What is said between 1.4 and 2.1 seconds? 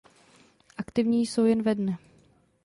jen ve dne.